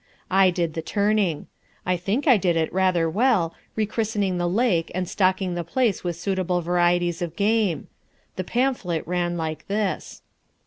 [0.31, 1.45] I did the turning.
[1.85, 6.15] I think I did it rather well, rechristening the lake and stocking the place with
[6.15, 7.87] suitable varieties of game.
[8.35, 10.23] The pamphlet ran like this.